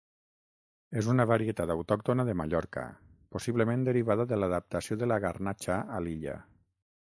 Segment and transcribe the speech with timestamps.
[1.01, 2.85] És una varietat autòctona de Mallorca,
[3.37, 6.39] possiblement derivada de l'adaptació de la garnatxa a l'illa.